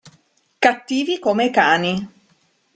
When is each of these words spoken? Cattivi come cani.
Cattivi 0.57 1.19
come 1.19 1.51
cani. 1.51 2.09